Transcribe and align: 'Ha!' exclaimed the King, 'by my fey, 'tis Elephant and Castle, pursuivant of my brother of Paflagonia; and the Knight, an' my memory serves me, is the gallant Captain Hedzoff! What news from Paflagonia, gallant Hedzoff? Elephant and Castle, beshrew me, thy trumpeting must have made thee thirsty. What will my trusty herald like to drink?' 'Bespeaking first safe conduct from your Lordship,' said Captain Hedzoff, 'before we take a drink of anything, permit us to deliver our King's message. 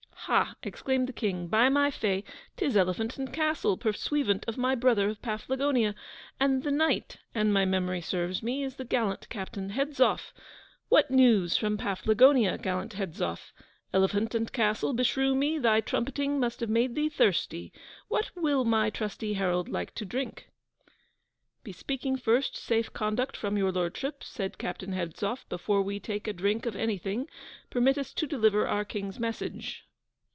'Ha!' 0.25 0.53
exclaimed 0.61 1.07
the 1.09 1.13
King, 1.13 1.47
'by 1.47 1.67
my 1.67 1.89
fey, 1.89 2.23
'tis 2.55 2.77
Elephant 2.77 3.17
and 3.17 3.33
Castle, 3.33 3.75
pursuivant 3.75 4.45
of 4.47 4.55
my 4.55 4.75
brother 4.75 5.09
of 5.09 5.19
Paflagonia; 5.23 5.93
and 6.39 6.61
the 6.61 6.69
Knight, 6.71 7.17
an' 7.33 7.51
my 7.51 7.65
memory 7.65 7.99
serves 8.01 8.43
me, 8.43 8.61
is 8.63 8.75
the 8.75 8.85
gallant 8.85 9.27
Captain 9.29 9.71
Hedzoff! 9.71 10.31
What 10.89 11.09
news 11.09 11.57
from 11.57 11.75
Paflagonia, 11.75 12.59
gallant 12.59 12.93
Hedzoff? 12.93 13.51
Elephant 13.91 14.35
and 14.35 14.49
Castle, 14.53 14.93
beshrew 14.93 15.33
me, 15.35 15.57
thy 15.57 15.81
trumpeting 15.81 16.39
must 16.39 16.59
have 16.59 16.69
made 16.69 16.93
thee 16.93 17.09
thirsty. 17.09 17.73
What 18.07 18.29
will 18.35 18.63
my 18.63 18.89
trusty 18.91 19.33
herald 19.33 19.69
like 19.69 19.93
to 19.95 20.05
drink?' 20.05 20.47
'Bespeaking 21.63 22.17
first 22.17 22.55
safe 22.55 22.93
conduct 22.93 23.35
from 23.35 23.57
your 23.57 23.71
Lordship,' 23.71 24.23
said 24.23 24.59
Captain 24.59 24.93
Hedzoff, 24.93 25.49
'before 25.49 25.81
we 25.81 25.99
take 25.99 26.27
a 26.27 26.31
drink 26.31 26.65
of 26.67 26.75
anything, 26.75 27.27
permit 27.71 27.97
us 27.97 28.13
to 28.13 28.27
deliver 28.27 28.67
our 28.67 28.85
King's 28.85 29.19
message. 29.19 29.83